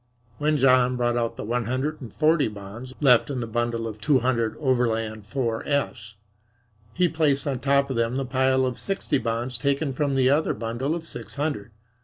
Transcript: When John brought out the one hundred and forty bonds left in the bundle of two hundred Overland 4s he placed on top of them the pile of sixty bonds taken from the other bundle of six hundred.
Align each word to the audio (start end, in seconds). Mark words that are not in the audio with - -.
When 0.39 0.57
John 0.57 0.95
brought 0.97 1.15
out 1.15 1.37
the 1.37 1.43
one 1.43 1.65
hundred 1.65 2.01
and 2.01 2.11
forty 2.11 2.47
bonds 2.47 2.91
left 3.01 3.29
in 3.29 3.39
the 3.39 3.45
bundle 3.45 3.85
of 3.85 4.01
two 4.01 4.17
hundred 4.21 4.57
Overland 4.57 5.29
4s 5.29 6.15
he 6.95 7.07
placed 7.07 7.45
on 7.45 7.59
top 7.59 7.91
of 7.91 7.95
them 7.97 8.15
the 8.15 8.25
pile 8.25 8.65
of 8.65 8.79
sixty 8.79 9.19
bonds 9.19 9.59
taken 9.59 9.93
from 9.93 10.15
the 10.15 10.27
other 10.27 10.55
bundle 10.55 10.95
of 10.95 11.07
six 11.07 11.35
hundred. 11.35 11.69